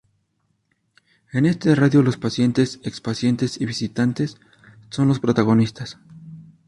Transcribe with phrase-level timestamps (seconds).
[1.31, 4.37] En esta radio los pacientes, ex-pacientes y visitantes
[4.89, 5.99] son los protagonistas.